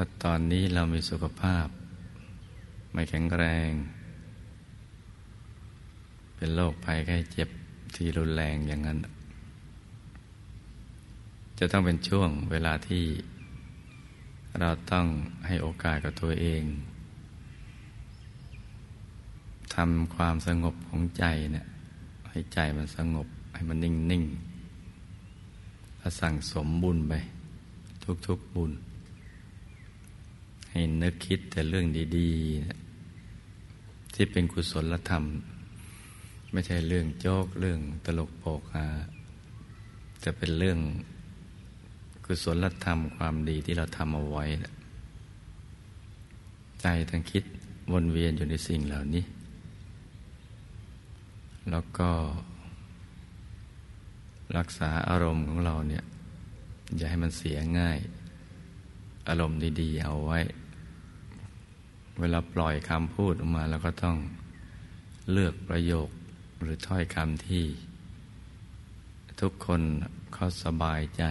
[0.00, 1.66] ถ้าตอนนี้เรามีสุขภาพ
[2.92, 3.70] ไม่แข็งแรง
[6.36, 7.48] เป็นโรคภัยไข้เจ็บ
[7.94, 8.98] ที่รุนแรงอย่างนั้น
[11.58, 13.04] จะต้องเป็นช่วงเวลาที่
[14.60, 15.06] เราต้อง
[15.46, 16.62] ให้โอกาสกับตัวเอง
[19.74, 21.66] ทำความสงบของใจเนะี่ย
[22.30, 24.24] ให้ใจมันสงบให้มันนิ่งนิ่ง
[25.98, 27.12] แล้วสั่งสมบุญไป
[28.26, 28.72] ทุกๆบุญ
[30.70, 31.86] ให้นึกคิดแต่เรื่อง
[32.16, 35.24] ดีๆ ที่เป็นกุศลธรรม
[36.52, 38.86] ไม่ใช่เรื่องโจกเรื่องตลกโปกฮา
[40.24, 40.78] จะเป็นเรื่อง
[42.24, 44.44] กุศลธรรมความดีที่เราทำเอาไว้
[46.82, 47.44] ใจทั้งคิด
[47.92, 49.24] วนเวียนอยู่ในสิ่งเหล่านี้
[51.70, 52.10] แล้วก็
[54.56, 56.04] รักษาอารมณ์ของเราเนี่ย
[56.96, 57.98] อย่าให้มันเสียง่าย
[59.28, 60.38] อารมณ์ดีๆเอาไว้
[62.20, 64.16] เวลาปล่อยคำพูดออกมาเราก็ต้อง
[65.32, 66.08] เลือกประโยค
[66.60, 67.64] หรือถ้อยคำที่
[69.40, 69.80] ทุกคน
[70.34, 71.24] เขาสบายใจ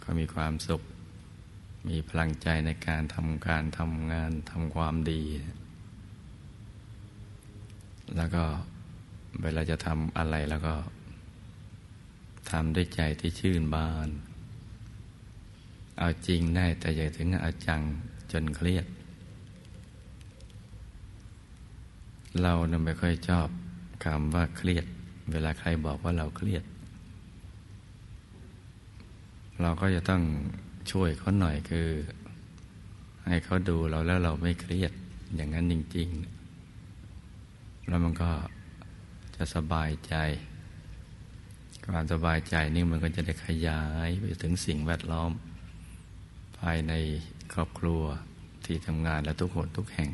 [0.00, 0.82] เขามีความสุข
[1.88, 5.22] มีพลังใจในการทำการทำงานทำความดี
[8.16, 8.44] แล้วก็
[9.42, 10.74] เวลาจะทำอะไรแล้วก็
[12.50, 14.08] ทำด้วยใจที่ชื่นบาน
[15.98, 17.82] เอาจริงได้แต่อย่าถึงเอาจัง
[18.32, 18.86] จนเครียด
[22.40, 23.48] เราเนี่ยไม่ค่อยชอบ
[24.04, 24.84] คำว่าเครียด
[25.32, 26.64] เวลาใครบอกว่าเราเครียด
[29.62, 30.22] เราก็จะต้อง
[30.90, 31.88] ช่วยเขาหน่อยคือ
[33.26, 34.92] ให้เขาดูเราแล้วเราไม่เครียด
[35.34, 36.08] อย่างนั้นจริง
[36.98, 38.30] ๆ แล้วมันก็
[39.36, 40.14] จะสบายใจ
[41.86, 45.30] ความสบายใจนี่มันก็จะได้ขยายไปถึงสิ่งแวดล้อม
[46.58, 46.92] ภายใน
[47.52, 48.02] ครอบครัว
[48.64, 50.10] ที่ทำงานและทุกคนทุกแห่ง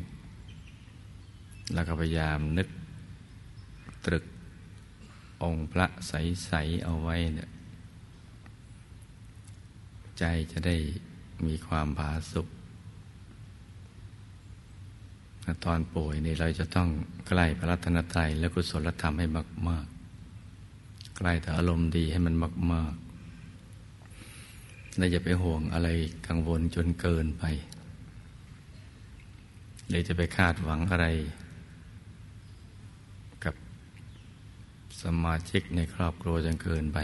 [1.74, 2.68] แล้วก็พยายามนึก
[4.04, 4.24] ตรึก
[5.42, 7.50] องค์พระใส ๆ เอาไว้เนี่ย
[10.18, 10.76] ใจจะได้
[11.46, 12.46] มีความผาสุข
[15.64, 16.88] ตอนป่วยนี่เราจะต้อง
[17.28, 19.26] ใกล้พระรัตนตรัยและกุศลธรรมให้
[19.68, 19.86] มาก
[20.52, 22.34] ๆ ใกล้แต่อารมณ์ดีให้มัน
[22.72, 25.88] มากๆและอย่าไปห่วงอะไร
[26.26, 27.44] กังวลจนเกินไป
[29.88, 31.06] หรือจะไปคาดหวังอะไร
[33.44, 33.54] กับ
[35.02, 36.98] สมาชิกในครอบครัวจนเกินไป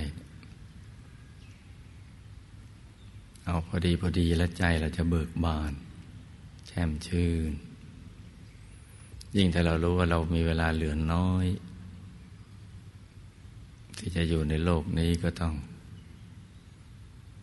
[3.44, 5.72] เอาพอดีพอดีและใจเราจะเบิกบาน
[6.66, 7.52] แช่มชื่น
[9.36, 11.46] ยิ่งถ้าเรารู้ว่าเรามีเวลาเหลือน้อย
[13.98, 15.54] ที่จะอยู่ในโลกนี้ก็ต้อง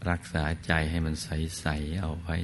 [0.10, 2.38] รักษาใจให้มันใส ๆ เอาไว้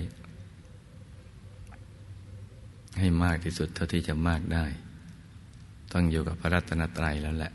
[2.99, 4.65] ให้มากที่สุดเท่าที่จะมากได้
[5.93, 7.53] ต้องอยู่กับพระรัตนตรัยแล้วแหละ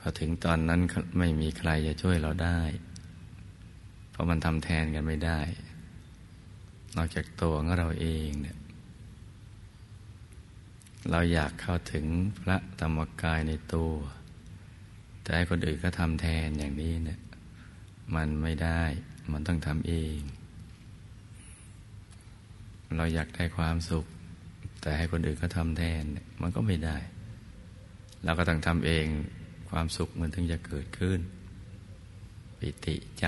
[0.00, 0.80] พอถึงตอนนั้น
[1.18, 2.60] ไม่มีใครจะช่วยเราได้
[4.10, 5.40] เพราะมันทำแทนกันไม่ได้
[6.96, 8.58] นอกจากตัวของเราเองเนี่ย
[11.10, 12.06] เราอยากเข้าถึง
[12.40, 13.92] พระธรรมกายในตัว
[15.22, 17.20] แต่ให้คนอื่นก็ทำแทนอย่างนี้เนี่ย
[18.14, 18.82] มันไม่ได้
[19.32, 20.18] มันต้องทำเอง
[22.96, 24.06] เราอยากได้ความสุข
[24.80, 26.02] แต่ให้คนอื่นก็ทำแทน
[26.42, 26.96] มันก็ไม่ได้
[28.24, 29.06] เราก็ต้องทำเอง
[29.68, 31.20] ความสุขมันถึงจะเกิดขึ้น
[32.58, 33.26] ปิติใจ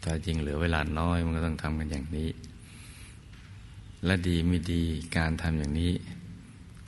[0.00, 2.30] แต่จริงเหลือเวลาน้อยมันก็ต้องทำกันอย่างนี้
[4.04, 4.82] และดีไม่ดี
[5.16, 5.92] การทำอย่างนี้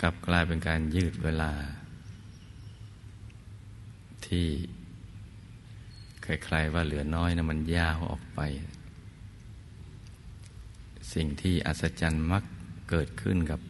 [0.01, 1.53] กลับกลายเป็นการยืดเวลา
[4.27, 4.47] ที่
[6.23, 8.41] ใครๆว่าเหลือน้อยนะมันยาวออกไป
[11.15, 12.45] สิ่งที่อัศจรรย์มัก
[12.91, 13.61] เกิดขึ้นกับ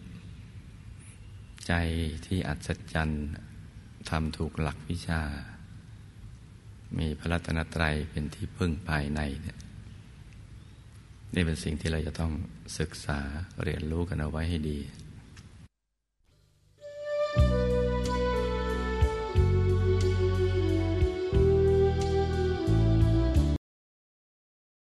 [1.69, 1.75] ใจ
[2.27, 3.27] ที่อัศจรรย์
[4.11, 5.23] ทำถูกหลักวิชา
[6.99, 9.59] มีพระรัตนตรัยเป็นที่พึ่งภายในเนี่ย
[11.35, 12.33] นี่เป็นสิ่งที่เราจะต้อง
[12.79, 13.19] ศึกษา
[13.63, 14.79] เรียนรู้กันเอาไว้ให้ดี